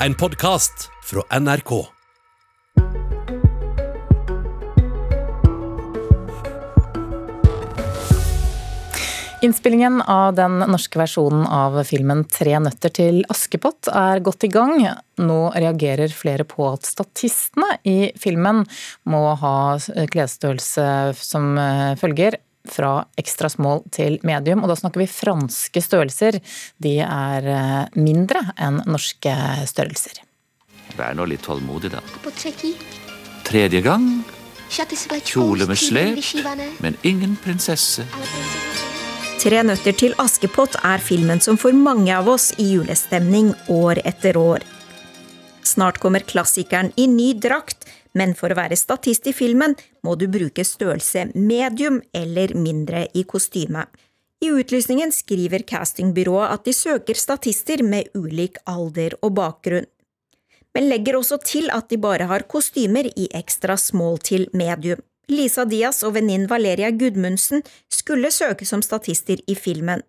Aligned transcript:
en 0.00 0.14
podkast 0.14 0.90
fra 1.04 1.40
NRK. 1.40 1.86
Innspillingen 9.42 10.02
av 10.02 10.34
den 10.34 10.58
norske 10.58 10.98
versjonen 10.98 11.46
av 11.46 11.78
filmen 11.84 12.24
'Tre 12.24 12.58
nøtter 12.60 12.92
til 12.92 13.24
Askepott' 13.32 13.88
er 13.92 14.20
godt 14.20 14.44
i 14.44 14.48
gang. 14.48 14.80
Nå 15.18 15.40
reagerer 15.54 16.12
flere 16.12 16.44
på 16.44 16.72
at 16.72 16.82
statistene 16.88 17.78
i 17.84 18.12
filmen 18.18 18.64
må 19.04 19.22
ha 19.36 19.78
klesstørrelse 19.78 21.14
som 21.20 21.56
følger 22.00 22.40
fra 22.72 23.06
ekstra 23.18 23.50
small 23.52 23.82
til 23.94 24.18
medium, 24.26 24.62
og 24.64 24.72
da 24.72 24.76
snakker 24.78 25.02
vi 25.02 25.08
franske 25.10 25.82
størrelser. 25.82 26.40
De 26.82 26.98
er 27.04 27.50
mindre 27.96 28.42
enn 28.56 28.82
norske 28.86 29.34
størrelser. 29.68 30.22
Vær 30.96 31.16
nå 31.18 31.26
litt 31.28 31.44
tålmodig, 31.44 31.92
da. 31.92 32.00
Tredje 33.46 33.82
gang. 33.84 34.08
Kjole 35.24 35.66
med 35.66 35.78
slep, 35.78 36.18
men 36.82 36.96
ingen 37.06 37.36
prinsesse. 37.42 38.06
Tre 39.36 39.60
nøtter 39.62 39.94
til 39.94 40.16
Askepott 40.18 40.74
er 40.82 41.02
filmen 41.02 41.42
som 41.44 41.58
får 41.60 41.76
mange 41.76 42.10
av 42.10 42.26
oss 42.32 42.48
i 42.58 42.72
julestemning 42.72 43.52
år 43.70 44.00
etter 44.08 44.38
år. 44.40 44.64
Snart 45.66 46.00
kommer 46.02 46.24
klassikeren 46.26 46.90
i 46.96 47.06
ny 47.10 47.32
drakt, 47.38 47.86
men 48.16 48.34
for 48.38 48.52
å 48.52 48.58
være 48.58 48.78
statist 48.80 49.28
i 49.28 49.34
filmen 49.36 49.76
må 50.06 50.16
du 50.16 50.26
bruke 50.32 50.64
størrelse 50.64 51.28
medium 51.34 52.00
eller 52.16 52.54
mindre 52.56 53.06
i 53.14 53.26
kostyme. 53.28 53.84
I 54.44 54.50
utlysningen 54.52 55.12
skriver 55.12 55.64
castingbyrået 55.68 56.52
at 56.52 56.64
de 56.68 56.74
søker 56.76 57.16
statister 57.16 57.82
med 57.84 58.10
ulik 58.16 58.58
alder 58.68 59.16
og 59.22 59.36
bakgrunn. 59.38 59.88
Men 60.76 60.90
legger 60.90 61.16
også 61.16 61.38
til 61.40 61.70
at 61.72 61.88
de 61.88 61.96
bare 61.96 62.28
har 62.28 62.44
kostymer 62.52 63.08
i 63.16 63.30
ekstra 63.32 63.78
small 63.80 64.18
til 64.20 64.44
medium. 64.52 65.00
Lisa 65.32 65.64
Diaz 65.64 66.02
og 66.06 66.14
venninnen 66.18 66.50
Valeria 66.50 66.92
Gudmundsen 66.92 67.64
skulle 67.90 68.30
søke 68.30 68.68
som 68.68 68.84
statister 68.84 69.40
i 69.48 69.56
filmen, 69.58 70.04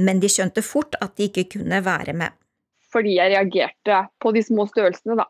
men 0.00 0.22
de 0.22 0.30
skjønte 0.32 0.64
fort 0.64 0.96
at 1.04 1.14
de 1.20 1.28
ikke 1.28 1.44
kunne 1.58 1.82
være 1.84 2.16
med. 2.16 2.32
Fordi 2.90 3.18
jeg 3.18 3.34
reagerte 3.34 4.00
på 4.22 4.32
de 4.32 4.42
små 4.42 4.66
størrelsene, 4.70 5.18
da. 5.20 5.28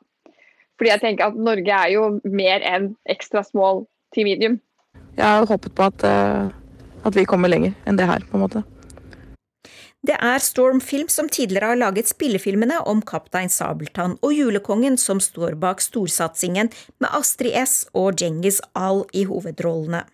Fordi 0.77 0.93
jeg 0.93 1.03
tenker 1.03 1.31
at 1.31 1.37
Norge 1.41 1.73
er 1.73 1.93
jo 1.95 2.07
mer 2.25 2.65
enn 2.65 2.93
ekstra 3.09 3.43
small 3.47 3.85
til 4.15 4.29
medium. 4.29 4.59
Jeg 5.17 5.25
har 5.25 5.49
håpet 5.49 5.73
på 5.77 5.89
at, 5.89 6.05
at 6.05 7.17
vi 7.17 7.25
kommer 7.29 7.49
lenger 7.53 7.73
enn 7.89 7.97
det 7.97 8.09
her, 8.09 8.25
på 8.29 8.37
en 8.37 8.45
måte. 8.45 8.65
Det 10.07 10.15
er 10.23 10.39
Storm 10.39 10.79
Film 10.85 11.09
som 11.11 11.27
tidligere 11.33 11.73
har 11.73 11.79
laget 11.81 12.07
spillefilmene 12.07 12.77
om 12.87 13.01
Kaptein 13.03 13.51
Sabeltann 13.51 14.15
og 14.23 14.35
Julekongen 14.37 14.95
som 15.01 15.19
står 15.19 15.57
bak 15.59 15.83
storsatsingen 15.83 16.71
med 17.03 17.11
Astrid 17.17 17.57
S 17.59 17.89
og 17.97 18.21
Djengis 18.21 18.61
Al 18.79 19.03
i 19.17 19.25
hovedrollene. 19.27 20.05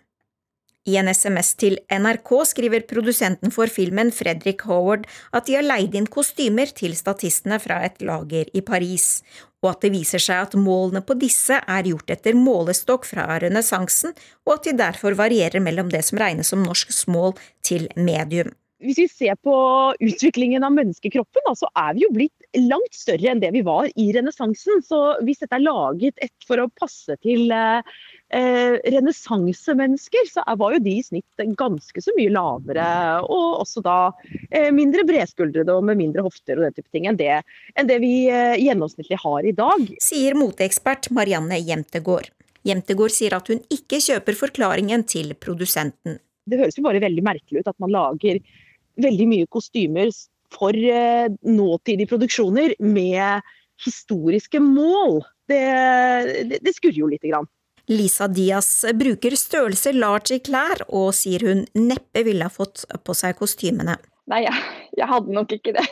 I 0.83 0.97
en 0.99 1.07
SMS 1.07 1.53
til 1.55 1.77
NRK 1.87 2.29
skriver 2.49 2.83
produsenten 2.87 3.53
for 3.55 3.71
filmen 3.71 4.09
Fredrik 4.11 4.65
Howard 4.67 5.05
at 5.31 5.47
de 5.47 5.55
har 5.55 5.63
leid 5.63 5.95
inn 5.95 6.09
kostymer 6.11 6.73
til 6.75 6.97
statistene 6.99 7.55
fra 7.63 7.77
et 7.87 8.03
lager 8.03 8.49
i 8.51 8.63
Paris, 8.67 9.21
og 9.63 9.69
at 9.71 9.85
det 9.85 9.93
viser 9.93 10.19
seg 10.19 10.49
at 10.49 10.57
målene 10.59 10.99
på 11.07 11.15
disse 11.15 11.55
er 11.55 11.87
gjort 11.87 12.11
etter 12.17 12.35
målestokk 12.35 13.07
fra 13.07 13.39
renessansen, 13.39 14.11
og 14.43 14.57
at 14.57 14.67
de 14.67 14.75
derfor 14.83 15.15
varierer 15.15 15.63
mellom 15.63 15.87
det 15.93 16.03
som 16.03 16.19
regnes 16.19 16.51
som 16.51 16.65
norsk 16.67 16.91
smål 16.91 17.31
til 17.63 17.87
medium. 17.95 18.51
Hvis 18.83 18.99
vi 18.99 19.07
ser 19.07 19.39
på 19.39 19.55
utviklingen 20.03 20.67
av 20.67 20.75
menneskekroppen, 20.75 21.47
så 21.55 21.71
er 21.79 21.95
vi 21.95 22.03
jo 22.03 22.11
blitt 22.11 22.42
langt 22.57 22.93
større 22.95 23.31
enn 23.31 23.41
det 23.41 23.51
vi 23.55 23.63
var 23.65 23.89
i 23.99 24.09
renessansen. 24.15 24.83
Så 24.85 24.99
hvis 25.25 25.41
dette 25.41 25.57
er 25.57 25.65
laget 25.65 26.19
for 26.47 26.61
å 26.61 26.69
passe 26.79 27.15
til 27.23 27.51
eh, 27.53 27.95
eh, 28.33 28.77
renessansemennesker, 28.93 30.29
så 30.31 30.45
var 30.59 30.75
jo 30.75 30.83
de 30.85 30.97
i 30.99 31.05
snitt 31.05 31.45
ganske 31.59 32.03
så 32.03 32.13
mye 32.17 32.33
lavere. 32.33 32.87
Og 33.25 33.63
også 33.63 33.83
da 33.85 33.97
eh, 34.49 34.69
mindre 34.75 35.05
bredskuldrede 35.09 35.75
og 35.75 35.87
med 35.89 35.99
mindre 36.01 36.25
hofter 36.25 36.59
og 36.59 36.67
den 36.67 36.77
type 36.77 36.89
ting 36.93 37.09
enn 37.09 37.19
det, 37.19 37.41
enn 37.77 37.89
det 37.89 37.99
vi 38.03 38.13
eh, 38.29 38.57
gjennomsnittlig 38.61 39.19
har 39.23 39.49
i 39.49 39.55
dag. 39.57 39.87
Sier 40.03 40.37
moteekspert 40.39 41.11
Marianne 41.15 41.59
Jemtegård. 41.61 42.31
Jemtegård 42.63 43.11
sier 43.11 43.35
at 43.35 43.49
hun 43.51 43.59
ikke 43.73 43.99
kjøper 44.03 44.37
forklaringen 44.39 45.03
til 45.09 45.33
produsenten. 45.35 46.21
Det 46.47 46.59
høres 46.59 46.77
jo 46.77 46.83
bare 46.85 47.01
veldig 47.03 47.23
merkelig 47.23 47.63
ut 47.63 47.71
at 47.71 47.79
man 47.83 47.91
lager 47.91 48.39
veldig 49.03 49.25
mye 49.29 49.49
kostymer 49.51 50.11
for 50.53 50.75
eh, 50.75 51.27
nåtidige 51.43 52.11
produksjoner 52.13 52.75
med 52.79 53.41
historiske 53.83 54.61
mål. 54.63 55.21
Det, 55.49 55.63
det, 56.49 56.61
det 56.63 56.75
skurrer 56.77 57.01
jo 57.03 57.09
lite 57.11 57.31
grann. 57.31 57.49
Lisa 57.91 58.29
Diaz 58.31 58.85
bruker 58.95 59.35
størrelse 59.35 59.91
large 59.91 60.37
i 60.37 60.43
klær, 60.43 60.85
og 60.87 61.11
sier 61.17 61.43
hun 61.49 61.65
neppe 61.75 62.23
ville 62.23 62.47
ha 62.47 62.53
fått 62.53 62.85
på 63.03 63.15
seg 63.17 63.35
kostymene. 63.41 63.97
Nei, 64.31 64.45
jeg, 64.45 64.55
jeg 64.95 65.09
hadde 65.09 65.35
nok 65.35 65.51
ikke 65.57 65.75
det. 65.75 65.83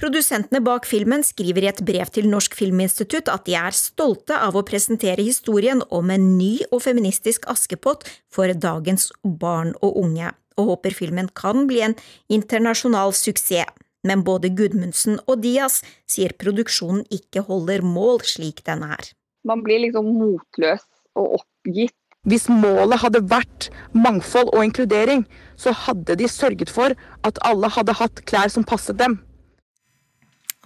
Produsentene 0.00 0.58
bak 0.64 0.88
filmen 0.90 1.22
skriver 1.22 1.66
i 1.66 1.68
et 1.70 1.82
brev 1.86 2.08
til 2.10 2.26
Norsk 2.26 2.56
Filminstitutt 2.58 3.28
at 3.30 3.44
de 3.46 3.54
er 3.54 3.76
stolte 3.76 4.34
av 4.34 4.56
å 4.58 4.64
presentere 4.66 5.22
historien 5.22 5.84
om 5.94 6.10
en 6.10 6.32
ny 6.34 6.64
og 6.72 6.82
feministisk 6.82 7.46
Askepott 7.52 8.08
for 8.32 8.50
dagens 8.58 9.12
barn 9.22 9.70
og 9.84 10.00
unge 10.00 10.32
og 10.58 10.70
håper 10.72 10.94
filmen 10.94 11.30
kan 11.34 11.68
bli 11.70 11.82
en 11.84 11.96
internasjonal 12.32 13.14
suksess. 13.16 13.70
Men 14.04 14.24
både 14.26 14.52
Gudmundsen 14.52 15.18
og 15.24 15.42
Diaz 15.44 15.80
sier 16.10 16.36
produksjonen 16.38 17.04
ikke 17.14 17.44
holder 17.48 17.84
mål 17.84 18.22
slik 18.28 18.64
den 18.68 18.84
er. 18.86 19.12
Man 19.44 19.64
blir 19.64 19.82
liksom 19.84 20.08
motløs 20.16 20.84
og 21.18 21.40
oppgitt. 21.40 21.96
Hvis 22.24 22.46
målet 22.48 23.02
hadde 23.02 23.20
vært 23.28 23.68
mangfold 23.92 24.48
og 24.54 24.64
inkludering, 24.64 25.26
så 25.60 25.74
hadde 25.76 26.16
de 26.16 26.28
sørget 26.30 26.72
for 26.72 26.96
at 27.24 27.40
alle 27.44 27.68
hadde 27.68 27.96
hatt 27.98 28.24
klær 28.24 28.52
som 28.52 28.64
passet 28.64 28.96
dem. 29.00 29.18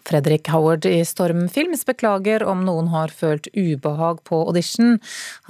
Fredrik 0.09 0.49
Howard 0.49 0.87
i 0.88 1.03
Stormfilms 1.05 1.82
beklager 1.88 2.44
om 2.49 2.62
noen 2.65 2.88
har 2.94 3.12
følt 3.12 3.50
ubehag 3.53 4.22
på 4.28 4.38
audition. 4.47 4.97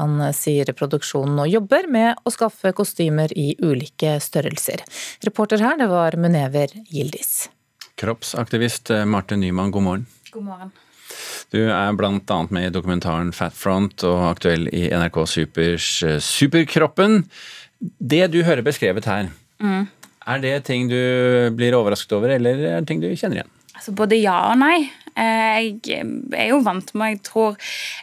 Han 0.00 0.19
sier 0.34 0.72
produksjonen 0.75 1.37
nå 1.38 1.47
jobber 1.53 1.87
med 1.93 2.19
å 2.26 2.32
skaffe 2.34 2.72
kostymer 2.75 3.31
i 3.38 3.53
ulike 3.62 4.16
størrelser. 4.25 4.82
Reporter 5.28 5.62
her, 5.62 5.78
det 5.78 5.93
var 5.93 6.19
Munever 6.19 6.75
Gildis. 6.91 7.47
Kroppsaktivist 7.99 8.91
Marte 9.07 9.37
Nyman, 9.37 9.71
god 9.75 9.83
morgen. 9.83 10.07
God 10.31 10.45
morgen. 10.47 10.71
Du 11.51 11.59
er 11.67 11.93
bl.a. 11.97 12.39
med 12.51 12.67
i 12.69 12.71
dokumentaren 12.71 13.33
Fat 13.35 13.57
Front 13.57 14.05
og 14.07 14.21
aktuell 14.29 14.69
i 14.71 14.85
NRK 14.93 15.19
Supers 15.27 15.89
eh, 16.07 16.19
Superkroppen. 16.23 17.25
Det 17.81 18.27
du 18.31 18.43
hører 18.47 18.63
beskrevet 18.67 19.09
her, 19.09 19.31
mm. 19.59 19.89
er 20.31 20.43
det 20.45 20.55
ting 20.69 20.87
du 20.91 20.99
blir 21.57 21.75
overrasket 21.79 22.15
over, 22.19 22.37
eller 22.37 22.61
er 22.61 22.79
det 22.79 22.91
ting 22.91 23.03
du 23.03 23.09
kjenner 23.11 23.41
igjen? 23.41 23.53
Altså 23.75 23.95
både 23.99 24.19
ja 24.19 24.37
og 24.51 24.59
nei. 24.61 24.77
Eh, 25.19 25.59
jeg 25.83 26.03
er 26.39 26.53
jo 26.53 26.61
vant 26.63 26.93
med 26.95 27.17
Jeg 27.17 27.23
tror 27.27 27.57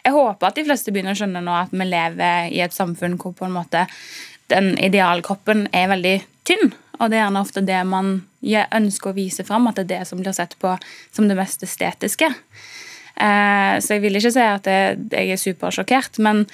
Jeg 0.04 0.12
håper 0.12 0.50
at 0.50 0.58
de 0.58 0.64
fleste 0.66 0.92
begynner 0.92 1.16
å 1.16 1.20
skjønne 1.20 1.40
nå 1.44 1.54
at 1.56 1.72
vi 1.72 1.86
lever 1.88 2.50
i 2.52 2.60
et 2.64 2.76
samfunn 2.76 3.16
hvor 3.20 3.32
på 3.36 3.46
en 3.48 3.56
måte 3.56 3.86
den 4.52 4.74
idealkroppen 4.76 5.66
er 5.74 5.88
veldig 5.90 6.18
tynn. 6.46 6.74
Og 6.96 7.10
det 7.10 7.18
er 7.18 7.26
gjerne 7.26 7.42
ofte 7.44 7.64
det 7.66 7.78
man 7.88 8.18
ønsker 8.46 9.10
å 9.10 9.16
vise 9.16 9.44
fram, 9.46 9.68
at 9.68 9.78
det 9.78 9.86
er 9.86 9.92
det 9.92 10.08
som 10.08 10.20
blir 10.20 10.36
sett 10.36 10.56
på 10.62 10.76
som 11.14 11.28
det 11.28 11.36
mest 11.38 11.64
estetiske. 11.66 12.30
Eh, 13.16 13.74
så 13.80 13.96
jeg 13.96 14.04
vil 14.04 14.18
ikke 14.18 14.34
si 14.34 14.44
at 14.44 14.68
jeg 14.68 15.32
er 15.32 15.40
supersjokkert, 15.40 16.20
men 16.24 16.44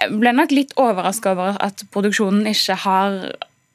jeg 0.00 0.18
ble 0.20 0.34
nok 0.36 0.52
litt 0.52 0.74
overraska 0.80 1.32
over 1.34 1.58
at 1.62 1.84
produksjonen 1.94 2.46
ikke 2.50 2.78
har 2.84 3.18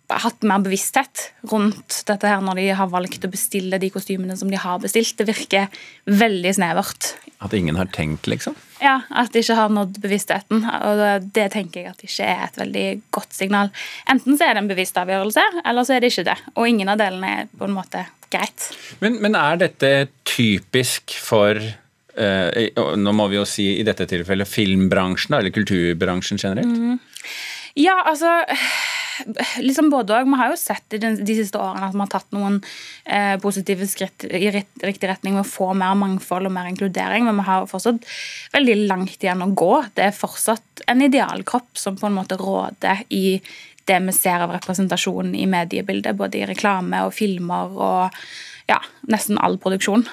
hatt 0.09 0.45
mer 0.47 0.63
bevissthet 0.65 1.29
rundt 1.51 2.01
dette 2.07 2.29
her 2.29 2.41
når 2.43 2.59
de 2.59 2.67
har 2.79 2.89
valgt 2.91 3.25
å 3.25 3.31
bestille 3.31 3.79
de 3.81 3.91
kostymene 3.93 4.37
som 4.39 4.49
de 4.51 4.59
har 4.59 4.81
bestilt. 4.81 5.17
Det 5.19 5.27
virker 5.27 5.67
veldig 6.09 6.53
snevert. 6.57 7.13
At 7.39 7.53
ingen 7.55 7.77
har 7.79 7.89
tenkt, 7.93 8.27
liksom? 8.27 8.57
Ja, 8.83 8.99
at 9.09 9.33
de 9.33 9.43
ikke 9.43 9.57
har 9.59 9.71
nådd 9.73 9.99
bevisstheten. 10.03 10.63
Og 10.65 11.27
det 11.35 11.49
tenker 11.55 11.83
jeg 11.83 11.93
at 11.93 12.05
ikke 12.05 12.29
er 12.29 12.45
et 12.47 12.59
veldig 12.59 12.85
godt 13.15 13.35
signal. 13.35 13.73
Enten 14.11 14.39
så 14.39 14.47
er 14.47 14.55
det 14.55 14.63
en 14.63 14.71
bevisst 14.71 14.97
avgjørelse, 14.99 15.45
eller 15.63 15.87
så 15.87 15.95
er 15.95 16.03
det 16.03 16.13
ikke 16.13 16.27
det. 16.31 16.39
Og 16.55 16.71
ingen 16.71 16.91
av 16.91 16.99
delene 17.01 17.35
er 17.41 17.51
på 17.53 17.69
en 17.69 17.77
måte 17.77 18.07
greit. 18.33 18.71
Men, 19.03 19.21
men 19.23 19.37
er 19.37 19.61
dette 19.61 19.93
typisk 20.27 21.15
for 21.23 21.59
eh, 21.59 22.69
nå 22.75 23.13
må 23.15 23.29
vi 23.31 23.39
jo 23.39 23.45
si 23.47 23.71
i 23.79 23.85
dette 23.87 24.07
tilfellet 24.09 24.49
filmbransjen, 24.49 25.37
eller 25.39 25.55
kulturbransjen 25.55 26.41
generelt? 26.41 26.75
Mm. 26.75 26.99
Ja, 27.79 28.01
altså 28.09 28.41
liksom 29.59 29.89
både 29.91 30.17
og. 30.17 30.29
Vi 30.29 30.39
har 30.41 30.51
jo 30.53 30.59
sett 30.59 30.95
i 30.95 31.01
de, 31.01 31.13
siste 31.25 31.59
årene 31.59 31.89
at 31.89 31.95
vi 31.95 32.03
har 32.03 32.11
tatt 32.11 32.35
noen 32.35 32.59
eh, 33.05 33.35
positive 33.41 33.87
skritt 33.89 34.25
i 34.25 34.51
riktig 34.51 35.09
retning 35.09 35.37
med 35.37 35.45
å 35.45 35.49
få 35.49 35.71
mer 35.77 35.97
mangfold 35.99 36.49
og 36.49 36.55
mer 36.55 36.69
inkludering, 36.71 37.27
men 37.27 37.39
vi 37.41 37.47
har 37.47 37.67
fortsatt 37.69 38.05
veldig 38.55 38.77
langt 38.91 39.23
igjen 39.23 39.45
å 39.45 39.51
gå. 39.51 39.73
Det 39.97 40.09
er 40.09 40.15
fortsatt 40.15 40.85
en 40.89 41.03
idealkropp 41.05 41.77
som 41.79 41.99
på 41.99 42.09
en 42.09 42.17
måte 42.19 42.39
råder 42.39 43.05
i 43.09 43.39
det 43.89 43.99
vi 44.05 44.13
ser 44.13 44.45
av 44.45 44.53
representasjon 44.53 45.33
i 45.35 45.47
mediebildet, 45.49 46.17
både 46.17 46.41
i 46.41 46.47
reklame 46.49 47.01
og 47.07 47.15
filmer 47.17 47.73
og 47.73 48.19
ja, 48.69 48.79
nesten 49.09 49.39
all 49.41 49.57
produksjon. 49.61 50.05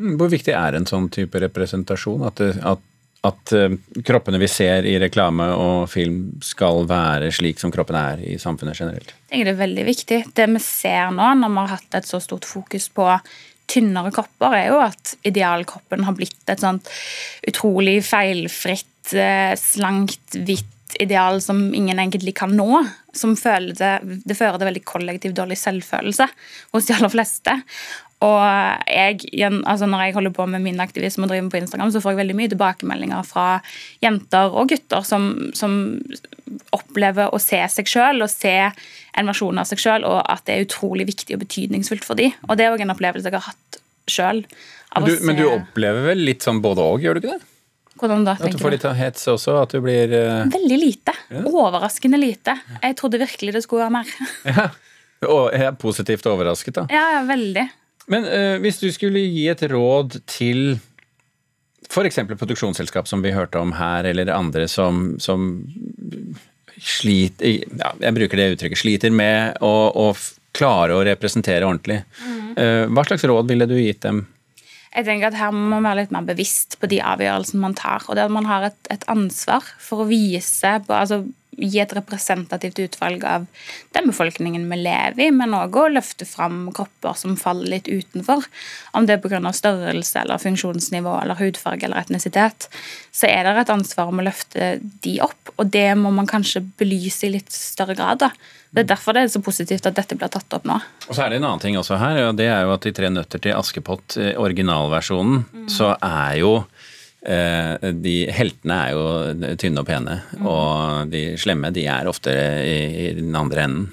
Mm, 0.00 0.16
hvor 0.18 0.30
viktig 0.32 0.54
er 0.56 0.76
en 0.76 0.88
sånn 0.88 1.10
type 1.12 1.40
representasjon? 1.42 2.24
At, 2.26 2.40
at, 2.40 2.86
at 3.26 3.52
uh, 3.52 3.74
kroppene 4.06 4.40
vi 4.40 4.48
ser 4.48 4.86
i 4.88 4.96
reklame 5.02 5.50
og 5.52 5.90
film 5.92 6.22
skal 6.44 6.86
være 6.88 7.28
slik 7.36 7.60
som 7.60 7.72
kroppen 7.74 7.98
er 8.00 8.22
i 8.24 8.38
samfunnet 8.40 8.80
generelt? 8.80 9.12
Jeg 9.30 9.44
det 9.46 9.54
er 9.54 9.60
veldig 9.60 9.86
viktig. 9.86 10.20
Det 10.36 10.48
vi 10.54 10.62
ser 10.64 11.12
nå, 11.14 11.28
når 11.42 11.52
vi 11.52 11.62
har 11.62 11.72
hatt 11.76 12.00
et 12.00 12.08
så 12.08 12.22
stort 12.24 12.48
fokus 12.48 12.88
på 12.94 13.06
tynnere 13.70 14.10
kropper, 14.14 14.56
er 14.56 14.66
jo 14.72 14.80
at 14.82 15.14
idealkroppen 15.28 16.04
har 16.06 16.16
blitt 16.18 16.50
et 16.50 16.62
sånt 16.62 16.88
utrolig 17.46 18.00
feilfritt, 18.06 19.12
eh, 19.14 19.54
slankt, 19.58 20.34
hvitt 20.34 20.96
ideal 20.98 21.38
som 21.42 21.74
ingen 21.74 22.00
egentlig 22.02 22.34
kan 22.40 22.50
nå. 22.56 22.82
Som 23.14 23.34
det, 23.34 23.92
det 24.24 24.36
fører 24.38 24.58
til 24.58 24.70
veldig 24.70 24.84
kollektiv 24.86 25.34
dårlig 25.34 25.58
selvfølelse 25.58 26.26
hos 26.74 26.86
de 26.86 26.96
aller 26.96 27.12
fleste. 27.12 27.56
Og 28.20 28.40
jeg, 28.84 29.20
altså 29.64 29.86
når 29.88 30.02
jeg 30.04 30.14
holder 30.18 30.32
på 30.36 30.44
med 30.52 30.60
min 30.60 30.80
aktivisme 30.82 31.24
og 31.24 31.30
driver 31.32 31.48
på 31.52 31.60
Instagram, 31.62 31.92
så 31.94 32.02
får 32.04 32.12
jeg 32.12 32.20
veldig 32.20 32.36
mye 32.36 32.50
tilbakemeldinger 32.52 33.22
fra 33.24 33.46
jenter 34.04 34.52
og 34.52 34.68
gutter 34.74 35.06
som, 35.08 35.30
som 35.56 35.78
opplever 36.76 37.32
å 37.32 37.40
se 37.40 37.62
seg 37.72 37.88
sjøl 37.88 38.20
og 38.20 38.28
se 38.32 38.56
en 38.60 39.30
versjon 39.30 39.60
av 39.62 39.68
seg 39.70 39.80
sjøl, 39.80 40.04
og 40.04 40.20
at 40.20 40.44
det 40.44 40.56
er 40.56 40.66
utrolig 40.66 41.08
viktig 41.08 41.36
og 41.36 41.44
betydningsfullt 41.46 42.04
for 42.04 42.20
dem. 42.20 42.34
Og 42.48 42.60
det 42.60 42.66
er 42.66 42.74
òg 42.74 42.84
en 42.84 42.92
opplevelse 42.92 43.30
jeg 43.30 43.38
har 43.38 43.48
hatt 43.48 43.80
sjøl. 44.10 44.44
Men 45.24 45.38
du 45.38 45.46
opplever 45.48 46.10
vel 46.10 46.24
litt 46.26 46.44
sånn 46.44 46.60
både 46.60 46.84
òg, 46.84 47.06
gjør 47.06 47.16
du 47.16 47.22
ikke 47.22 47.38
det? 47.38 47.46
Hvordan 48.00 48.22
da, 48.24 48.36
tenker 48.36 48.52
du? 48.52 48.56
At 48.56 48.60
du 48.60 48.64
får 48.64 48.76
litt 48.76 48.86
av 48.88 48.94
hets 48.96 49.26
også? 49.28 49.56
At 49.64 49.74
du 49.76 49.80
blir 49.84 50.12
uh... 50.12 50.44
Veldig 50.50 50.78
lite. 50.80 51.16
Ja. 51.32 51.42
Overraskende 51.48 52.20
lite. 52.20 52.56
Jeg 52.80 52.96
trodde 53.00 53.20
virkelig 53.20 53.56
det 53.56 53.64
skulle 53.66 53.88
være 53.88 53.96
mer. 54.00 54.14
ja. 54.48 54.70
Og 55.28 55.50
jeg 55.52 55.66
er 55.68 55.76
positivt 55.76 56.28
overrasket, 56.30 56.78
da. 56.78 56.86
Ja, 56.88 57.20
veldig. 57.28 57.66
Men 58.10 58.26
uh, 58.26 58.56
hvis 58.62 58.80
du 58.82 58.88
skulle 58.94 59.22
gi 59.22 59.46
et 59.52 59.62
råd 59.70 60.20
til 60.30 60.78
f.eks. 61.90 62.20
produksjonsselskap 62.38 63.08
som 63.10 63.22
vi 63.24 63.34
hørte 63.34 63.58
om 63.58 63.74
her, 63.78 64.06
eller 64.10 64.30
andre 64.34 64.66
som, 64.70 65.16
som 65.22 65.64
sliter 66.80 67.64
ja, 67.66 67.94
Jeg 67.98 68.16
bruker 68.16 68.38
det 68.38 68.50
uttrykket. 68.54 68.82
Sliter 68.82 69.14
med 69.14 69.58
å, 69.64 69.72
å 69.90 70.12
klare 70.56 70.96
å 70.96 71.06
representere 71.06 71.66
ordentlig. 71.66 72.02
Mm. 72.22 72.52
Uh, 72.58 72.84
hva 72.94 73.06
slags 73.06 73.26
råd 73.30 73.50
ville 73.50 73.68
du 73.70 73.76
gitt 73.78 74.02
dem? 74.06 74.24
Jeg 74.90 75.06
tenker 75.06 75.30
at 75.30 75.38
Her 75.38 75.52
må 75.54 75.68
man 75.76 75.86
være 75.86 76.02
litt 76.02 76.14
mer 76.14 76.26
bevisst 76.26 76.74
på 76.80 76.88
de 76.90 76.98
avgjørelsene 77.04 77.62
man 77.62 77.76
tar. 77.78 78.06
og 78.08 78.16
det 78.18 78.26
at 78.26 78.34
Man 78.34 78.48
har 78.50 78.70
et, 78.70 78.80
et 78.90 79.06
ansvar 79.10 79.66
for 79.78 80.02
å 80.02 80.08
vise 80.10 80.72
på, 80.86 80.96
altså 80.96 81.22
gi 81.60 81.80
et 81.82 81.92
representativt 81.96 82.78
utvalg 82.82 83.24
av 83.28 83.46
den 83.96 84.10
befolkningen 84.10 84.66
vi 84.70 84.78
lever 84.80 85.24
i, 85.26 85.30
men 85.34 85.56
òg 85.56 85.76
å 85.76 85.88
løfte 85.92 86.28
fram 86.28 86.68
kropper 86.76 87.18
som 87.18 87.36
faller 87.40 87.76
litt 87.76 87.90
utenfor. 87.90 88.46
Om 88.96 89.08
det 89.08 89.18
er 89.18 89.24
pga. 89.24 89.52
størrelse 89.52 90.22
eller 90.22 90.42
funksjonsnivå 90.42 91.16
eller 91.22 91.40
hudfarge 91.40 91.84
eller 91.86 92.00
etnisitet, 92.00 92.68
så 93.12 93.28
er 93.28 93.44
det 93.44 93.56
et 93.64 93.74
ansvar 93.74 94.10
om 94.10 94.22
å 94.22 94.26
løfte 94.26 94.78
de 94.80 95.18
opp, 95.24 95.54
og 95.56 95.70
det 95.70 95.94
må 95.98 96.12
man 96.14 96.30
kanskje 96.30 96.64
belyse 96.78 97.26
i 97.26 97.34
litt 97.36 97.52
større 97.52 97.94
grad. 97.98 98.18
da. 98.18 98.30
Det 98.70 98.84
er 98.84 98.90
derfor 98.92 99.16
det 99.16 99.24
er 99.24 99.32
så 99.32 99.40
positivt 99.42 99.86
at 99.88 99.96
dette 99.98 100.14
blir 100.14 100.30
tatt 100.30 100.54
opp 100.54 100.66
nå. 100.68 100.76
Og 101.08 101.16
så 101.16 101.24
er 101.24 101.32
det 101.32 101.40
en 101.40 101.48
annen 101.48 101.62
ting 101.62 101.78
også 101.78 101.98
her, 101.98 102.20
og 102.28 102.36
det 102.38 102.46
er 102.46 102.62
jo 102.62 102.74
at 102.76 102.86
i 102.86 102.92
Tre 102.94 103.10
nøtter 103.10 103.42
til 103.42 103.56
Askepott, 103.56 104.14
eh, 104.20 104.36
originalversjonen, 104.38 105.42
mm. 105.50 105.66
så 105.74 105.96
er 105.96 106.38
jo 106.38 106.52
de 107.20 108.14
heltene 108.32 108.76
er 108.80 108.94
jo 108.96 109.54
tynne 109.60 109.82
og 109.82 109.88
pene, 109.88 110.14
mm. 110.38 110.46
og 110.48 111.10
de 111.12 111.24
slemme 111.36 111.68
de 111.76 111.82
er 111.92 112.08
ofte 112.08 112.32
i, 112.32 112.78
i 113.02 113.08
den 113.18 113.36
andre 113.36 113.66
enden. 113.66 113.88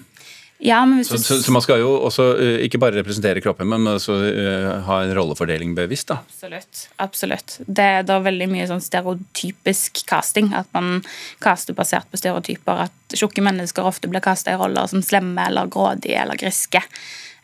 Ja, 0.60 1.04
så, 1.06 1.18
så, 1.18 1.42
så, 1.42 1.52
man 1.52 1.62
skal 1.62 1.84
jo 1.84 1.90
også 2.08 2.24
uh, 2.40 2.56
ikke 2.66 2.80
bare 2.82 2.98
representere 2.98 3.42
kroppen, 3.46 3.70
men 3.70 3.86
også 3.92 4.16
uh, 4.18 4.70
ha 4.88 4.98
en 5.04 5.14
rollefordeling 5.14 5.76
bevisst. 5.78 6.10
da. 6.10 6.18
Absolutt. 6.26 6.88
absolutt. 6.98 7.58
Det 7.68 7.86
er 8.00 8.08
da 8.08 8.18
veldig 8.26 8.48
mye 8.50 8.66
sånn 8.70 8.82
stereotypisk 8.82 10.02
casting. 10.10 10.50
At 10.58 10.72
man 10.74 11.04
caster 11.44 11.78
basert 11.78 12.10
på 12.10 12.18
stereotyper. 12.18 12.88
At 12.88 13.18
tjukke 13.18 13.46
mennesker 13.46 13.86
ofte 13.86 14.10
blir 14.10 14.24
kasta 14.26 14.56
i 14.56 14.58
roller 14.58 14.90
som 14.90 15.06
slemme 15.06 15.46
eller 15.46 15.70
grådige 15.70 16.18
eller 16.24 16.42
griske. 16.42 16.82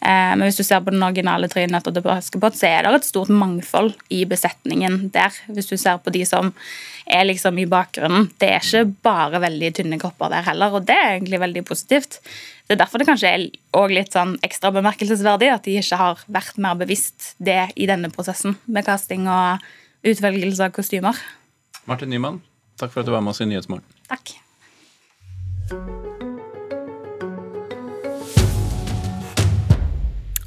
Eh, 0.03 0.33
men 0.35 0.44
hvis 0.44 0.59
du 0.59 0.65
ser 0.67 0.81
på 0.83 0.91
den 0.91 1.03
originale 1.05 1.47
trynet 1.51 1.85
til 1.88 2.09
Askepott, 2.11 2.57
så 2.59 2.67
er 2.67 2.83
det 2.83 2.97
et 3.00 3.07
stort 3.07 3.31
mangfold 3.31 3.94
i 4.11 4.23
besetningen 4.27 5.07
der. 5.15 5.31
Hvis 5.47 5.71
du 5.71 5.77
ser 5.79 6.01
på 6.03 6.11
de 6.13 6.25
som 6.27 6.51
er 7.05 7.25
liksom 7.27 7.57
i 7.59 7.67
bakgrunnen. 7.67 8.29
Det 8.39 8.50
er 8.50 8.63
ikke 8.63 8.83
bare 9.03 9.41
veldig 9.44 9.71
tynne 9.75 10.00
kropper 10.00 10.31
der 10.31 10.45
heller, 10.47 10.75
og 10.75 10.88
det 10.88 10.95
er 10.95 11.15
egentlig 11.17 11.39
veldig 11.44 11.63
positivt. 11.67 12.19
Det 12.67 12.75
er 12.75 12.79
derfor 12.79 13.01
det 13.01 13.07
kanskje 13.09 13.31
er 13.31 13.45
også 13.75 13.97
litt 13.97 14.15
sånn 14.15 14.38
ekstra 14.45 14.71
bemerkelsesverdig 14.75 15.51
at 15.51 15.67
de 15.67 15.75
ikke 15.81 16.00
har 16.00 16.23
vært 16.31 16.59
mer 16.63 16.79
bevisst 16.79 17.33
det 17.44 17.73
i 17.75 17.89
denne 17.89 18.11
prosessen 18.13 18.56
med 18.65 18.88
casting 18.88 19.27
og 19.27 19.63
utvelgelse 20.07 20.69
av 20.69 20.75
kostymer. 20.75 21.19
Martin 21.89 22.11
Nyman, 22.13 22.39
takk 22.79 22.95
for 22.95 23.03
at 23.03 23.11
du 23.11 23.15
var 23.15 23.23
med 23.25 23.35
oss 23.35 23.44
i 23.44 23.49
Nyhetsmorgen. 23.51 23.85
Takk. 24.07 24.38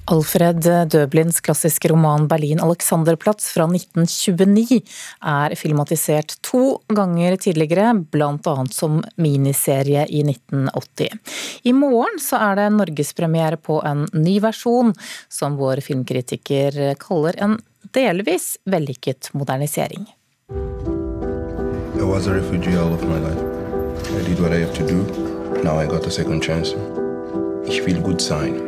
Alfred 0.06 0.62
Døblins 0.86 1.40
klassiske 1.42 1.88
roman 1.90 2.28
'Berlin 2.28 2.60
Alexanderplatz' 2.62 3.48
fra 3.50 3.64
1929 3.66 4.78
er 5.26 5.54
filmatisert 5.58 6.36
to 6.46 6.78
ganger 6.94 7.36
tidligere, 7.36 7.88
annet 8.14 8.74
som 8.74 9.02
miniserie 9.16 10.06
i 10.06 10.22
1980. 10.22 11.08
I 11.62 11.72
morgen 11.72 12.20
så 12.22 12.38
er 12.38 12.54
det 12.56 12.68
norgespremiere 12.76 13.56
på 13.56 13.80
en 13.82 14.06
ny 14.12 14.38
versjon, 14.40 14.94
som 15.28 15.56
vår 15.58 15.82
filmkritiker 15.82 16.94
kaller 17.02 17.34
en 17.42 17.58
delvis 17.90 18.58
vellykket 18.64 19.32
modernisering. 19.34 20.06
I 21.98 22.02
was 22.02 22.28
a 22.28 22.34
refugee 22.34 22.76
all 22.76 22.94
of 22.94 23.02
my 23.02 23.18
life. 23.18 23.42
I 24.14 24.22
did 24.22 24.38
what 24.38 24.52
I 24.52 24.60
have 24.60 24.74
to 24.74 24.86
do. 24.86 25.02
Now 25.64 25.80
I 25.80 25.86
got 25.86 26.06
a 26.06 26.10
second 26.10 26.42
chance. 26.42 26.76
Ich 27.66 27.84
will 27.84 28.00
good 28.00 28.20
sign. 28.20 28.65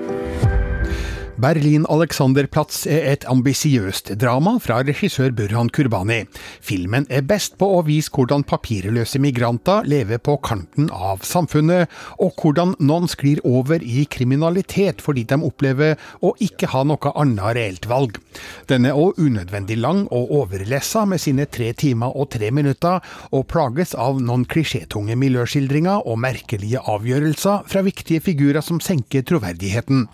Berlin-Alexanderplatz 1.39 2.81
er 2.91 3.05
et 3.13 3.25
ambisiøst 3.31 4.09
drama 4.19 4.57
fra 4.59 4.81
regissør 4.83 5.31
Burhan 5.39 5.69
Kurbani. 5.71 6.25
Filmen 6.59 7.05
er 7.15 7.23
best 7.31 7.55
på 7.61 7.69
å 7.77 7.85
vise 7.87 8.11
hvordan 8.11 8.43
papirløse 8.43 9.21
migranter 9.23 9.87
lever 9.87 10.19
på 10.19 10.35
kanten 10.43 10.89
av 10.91 11.23
samfunnet, 11.23 11.87
og 12.19 12.43
hvordan 12.43 12.73
noen 12.83 13.07
sklir 13.07 13.39
over 13.47 13.85
i 13.87 14.03
kriminalitet 14.11 15.05
fordi 15.05 15.23
de 15.31 15.39
opplever 15.47 15.95
å 16.27 16.33
ikke 16.43 16.73
ha 16.73 16.83
noe 16.91 17.13
annet 17.15 17.55
reelt 17.61 17.87
valg. 17.87 18.19
Den 18.67 18.91
er 18.91 18.99
òg 18.99 19.23
unødvendig 19.23 19.79
lang 19.79 20.09
og 20.11 20.35
overlessa 20.41 21.05
med 21.07 21.23
sine 21.23 21.47
tre 21.47 21.71
timer 21.71 22.19
og 22.19 22.33
tre 22.35 22.51
minutter, 22.51 22.99
og 23.31 23.47
plages 23.55 23.95
av 23.95 24.19
noen 24.19 24.43
klisjétunge 24.51 25.15
miljøskildringer 25.23 26.03
og 26.03 26.19
merkelige 26.27 26.83
avgjørelser 26.83 27.63
fra 27.71 27.87
viktige 27.87 28.27
figurer 28.27 28.65
som 28.65 28.83
senker 28.83 29.23
troverdigheten. 29.23 30.09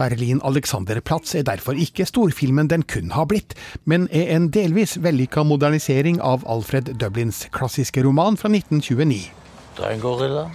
Berlin-Alexanderplatz 0.00 0.69
Alexanderplatz 0.70 1.34
er 1.34 1.42
derfor 1.42 1.72
ikke 1.72 2.04
storfilmen 2.06 2.68
den 2.70 2.84
kun 2.86 3.10
har 3.10 3.24
blitt, 3.26 3.56
men 3.84 4.06
er 4.12 4.36
en 4.36 4.50
delvis 4.54 5.00
vellykka 5.02 5.42
modernisering 5.42 6.20
av 6.22 6.44
Alfred 6.46 6.92
Dublins 6.94 7.48
klassiske 7.50 8.04
roman 8.06 8.38
fra 8.38 8.52
1929. 8.54 9.32
Du 9.76 9.82
er 9.82 9.96
en 9.96 10.00
gorilla? 10.00 10.46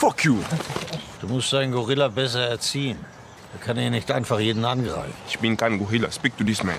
Fuck 0.00 0.24
you! 0.24 0.38
Du 1.20 1.28
musst 1.28 1.52
en 1.52 1.76
gorilla 1.76 2.08
besser 2.08 2.54
erziehen. 2.54 3.04
Er 3.52 3.58
kan 3.58 3.76
ihn 3.76 3.90
nicht 3.90 4.10
einfach 4.12 4.38
jeden 4.38 4.64
angreifen. 4.64 5.12
Ich 5.28 5.38
bin 5.40 5.56
kein 5.56 5.78
Gorilla. 5.78 6.10
Speak 6.12 6.38
to 6.38 6.44
this 6.44 6.62
man. 6.62 6.76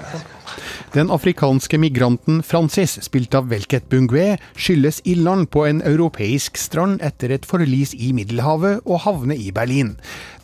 Den 0.93 1.11
afrikanske 1.11 1.77
migranten 1.77 2.43
Francis, 2.43 2.97
spilt 3.03 3.35
av 3.35 3.49
Welket 3.49 3.89
Bungue, 3.89 4.37
skyldes 4.55 5.01
i 5.03 5.15
på 5.51 5.65
en 5.65 5.81
europeisk 5.81 6.57
strand 6.57 7.01
etter 7.01 7.29
et 7.29 7.45
forlis 7.45 7.93
i 7.93 8.13
Middelhavet 8.13 8.81
og 8.85 9.01
havner 9.01 9.35
i 9.35 9.51
Berlin. 9.51 9.97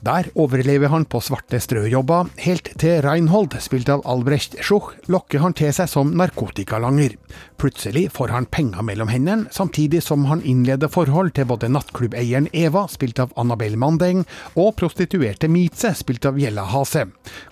Der 0.06 0.28
overlever 0.38 0.92
han 0.94 1.08
på 1.10 1.18
svarte 1.26 1.58
strøjobber, 1.58 2.28
helt 2.44 2.70
til 2.78 3.00
Reinhold, 3.02 3.56
spilt 3.64 3.90
av 3.90 4.04
Albrecht 4.06 4.54
Schuch, 4.62 4.92
lokker 5.10 5.42
han 5.42 5.56
til 5.58 5.72
seg 5.74 5.90
som 5.90 6.12
narkotikalanger. 6.20 7.16
Plutselig 7.58 8.04
får 8.14 8.30
han 8.36 8.46
penger 8.46 8.86
mellom 8.86 9.10
hendene, 9.10 9.48
samtidig 9.50 10.04
som 10.06 10.28
han 10.30 10.44
innleder 10.46 10.92
forhold 10.94 11.34
til 11.34 11.48
både 11.50 11.72
nattklubbeieren 11.74 12.50
Eva, 12.54 12.84
spilt 12.92 13.18
av 13.24 13.34
Annabelle 13.42 13.80
Mandeng, 13.82 14.22
og 14.54 14.76
prostituerte 14.78 15.50
Mietze, 15.50 15.96
spilt 15.98 16.28
av 16.30 16.38
Jella 16.38 16.68
Hase. 16.70 17.08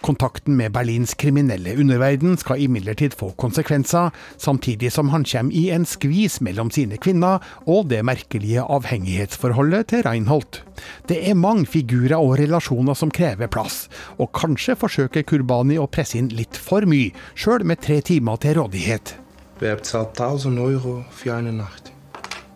Kontakten 0.06 0.54
med 0.60 0.76
Berlins 0.78 1.16
kriminelle 1.18 1.74
underverden 1.82 2.38
skal 2.38 2.62
imidlertid 2.68 3.18
få 3.18 3.32
konsekvenser, 3.42 4.14
samtidig 4.38 4.94
som 4.94 5.10
han 5.16 5.26
kommer 5.26 5.58
i 5.58 5.72
en 5.74 5.90
skvis 5.90 6.38
mellom 6.46 6.70
sine 6.70 7.02
kvinner 7.02 7.42
og 7.66 7.90
det 7.90 8.04
merkelige 8.06 8.62
avhengighetsforholdet 8.62 9.90
til 9.90 10.06
Reinhold. 10.06 10.62
Det 11.10 11.18
er 11.26 11.38
mange 11.40 11.66
figurer 11.66 12.20
og 12.20 12.35
relasjoner 12.40 12.98
som 12.98 13.12
krever 13.12 13.48
plass, 13.52 13.86
og 14.18 14.32
kanskje 14.36 14.76
forsøker 14.80 15.26
Kurbani 15.28 15.78
å 15.80 15.88
presse 15.88 16.18
inn 16.20 16.32
litt 16.36 16.58
for 16.58 16.88
mye, 16.90 17.14
sjøl 17.36 17.66
med 17.68 17.84
tre 17.86 18.02
timer 18.02 18.42
til 18.42 18.60
rådighet. 18.60 19.16
Jeg 19.62 19.78
bezahlt 19.78 20.20
1000 20.20 20.60
Euro 20.60 21.06
für 21.12 21.36
eine 21.36 21.52
Nacht? 21.52 21.92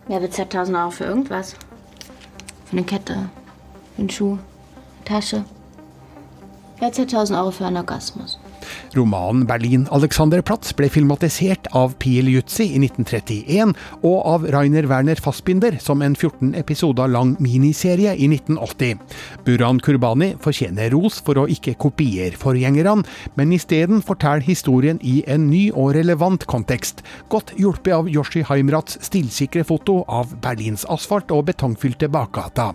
Wer 0.08 0.20
bezahlt 0.20 0.54
1000 0.54 0.76
Euro 0.76 0.90
for 0.90 1.06
noe. 1.06 1.42
Eine 2.72 2.84
Kette, 2.84 3.30
für 3.94 4.00
einen 4.00 4.10
Schuh, 4.10 4.38
Tasche. 5.04 5.44
Wer 6.78 6.92
zahlt 6.92 7.12
1000 7.12 7.38
Euro 7.38 7.50
for 7.50 7.66
en 7.66 7.76
Orgasmus? 7.76 8.39
Romanen 8.96 9.46
Berlin-Alexanderplatz 9.48 10.74
ble 10.78 10.90
filmatisert 10.92 11.68
av 11.76 11.94
Piel 12.02 12.30
Jutzi 12.32 12.66
i 12.74 12.80
1931 12.82 13.74
og 14.00 14.18
av 14.28 14.46
Rainer 14.52 14.88
Werner 14.90 15.20
Fassbinder 15.22 15.78
som 15.82 16.02
en 16.02 16.16
14 16.16 16.54
episoder 16.58 17.10
lang 17.10 17.36
miniserie 17.42 18.14
i 18.16 18.28
1980. 18.30 19.00
Buran 19.46 19.80
Kurbani 19.84 20.32
fortjener 20.42 20.90
ros 20.94 21.20
for 21.24 21.40
å 21.40 21.46
ikke 21.50 21.76
kopiere 21.80 22.38
forgjengerne, 22.38 23.04
men 23.38 23.54
isteden 23.54 24.02
fortelle 24.04 24.44
historien 24.46 24.98
i 25.06 25.20
en 25.30 25.48
ny 25.50 25.68
og 25.70 25.94
relevant 25.96 26.46
kontekst, 26.50 27.04
godt 27.32 27.52
hjulpet 27.58 27.94
av 27.96 28.10
Yoshi 28.10 28.44
Heimrats 28.46 28.98
stilsikre 29.06 29.64
foto 29.66 30.00
av 30.08 30.34
Berlins 30.44 30.86
asfalt 30.90 31.32
og 31.34 31.46
betongfylte 31.50 32.10
bakgata. 32.12 32.70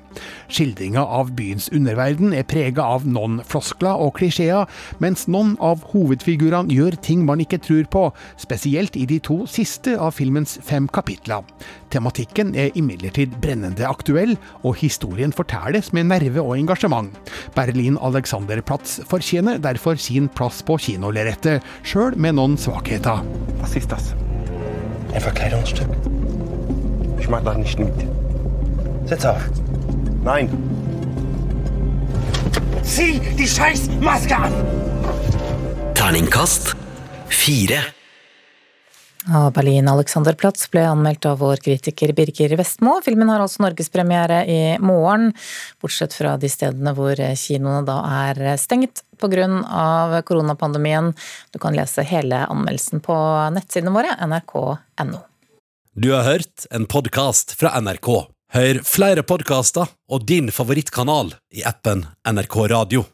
Skildringa 0.48 1.04
av 1.04 1.34
byens 1.38 1.70
underverden 1.74 2.34
er 2.36 2.48
prega 2.50 2.86
av 2.96 3.06
noen 3.08 3.40
floskler 3.46 4.02
og 4.02 4.16
klisjeer, 4.20 4.70
mens 5.04 5.28
noen 5.32 5.56
av 5.64 5.85
hovedfigurene 5.92 6.74
gjør 6.74 6.98
ting 7.06 7.24
man 7.28 7.42
ikke 7.44 7.60
tror 7.64 7.88
på, 7.92 8.04
spesielt 8.42 8.98
i 9.00 9.06
de 9.10 9.20
to 9.24 9.44
siste 9.50 9.96
av 10.00 10.16
filmens 10.18 10.58
fem 10.66 10.88
kapitler. 10.92 11.46
Tematikken 11.94 12.54
er 12.58 12.74
imidlertid 12.76 13.38
brennende 13.44 13.88
aktuell, 13.88 14.36
og 14.64 14.80
historien 14.82 15.34
fortelles 15.36 15.92
med 15.96 16.10
nerve 16.12 16.44
og 16.44 16.58
engasjement. 16.58 17.12
Berlin 17.56 18.00
Alexanderplatz 18.02 19.00
fortjener 19.10 19.62
derfor 19.62 20.00
sin 20.02 20.30
plass 20.30 20.64
på 20.66 20.80
kinolerretet, 20.88 21.64
sjøl 21.86 22.18
med 22.18 22.38
noen 22.40 22.60
svakheter. 22.60 23.24
Hva 23.60 23.72
ist 23.76 23.92
det? 23.92 24.02
Ein 25.16 25.22
Verkleidungsstück? 25.22 25.88
Ich 27.20 27.30
mag 27.30 27.44
das 27.46 27.58
nicht 27.58 27.80
mit. 27.80 27.94
Setz 29.06 29.26
auf. 29.26 29.50
Nein. 30.24 30.50
Zieh 32.84 33.20
die 33.38 33.48
scheiß 33.48 33.90
Maske 34.02 34.36
an! 34.36 34.54
Terningkast 36.06 36.76
fire. 37.34 37.80
Og 39.26 39.48
Berlin 39.56 39.88
Alexanderplatz 39.90 40.68
ble 40.70 40.84
anmeldt 40.86 41.26
av 41.26 41.40
vår 41.42 41.64
kritiker 41.66 42.12
Birger 42.14 42.54
Vestmo. 42.60 43.00
Filmen 43.02 43.32
har 43.34 43.42
altså 43.42 43.64
norgespremiere 43.66 44.44
i 44.46 44.58
morgen, 44.86 45.32
bortsett 45.82 46.14
fra 46.14 46.36
de 46.38 46.52
stedene 46.54 46.94
hvor 46.94 47.18
kinoene 47.18 47.82
da 47.88 47.96
er 48.20 48.44
stengt 48.62 49.02
pga. 49.18 50.22
koronapandemien. 50.30 51.10
Du 51.50 51.58
kan 51.58 51.74
lese 51.74 52.06
hele 52.06 52.44
anmeldelsen 52.54 53.02
på 53.02 53.18
nettsidene 53.58 53.96
våre, 53.98 54.14
nrk.no. 54.30 55.26
Du 55.98 56.12
har 56.14 56.30
hørt 56.30 56.70
en 56.70 56.86
podkast 56.86 57.58
fra 57.58 57.74
NRK. 57.82 58.14
Hør 58.54 58.84
flere 58.86 59.26
podkaster 59.26 59.90
og 60.06 60.30
din 60.30 60.54
favorittkanal 60.54 61.34
i 61.50 61.66
appen 61.66 62.06
NRK 62.30 62.62
Radio. 62.78 63.08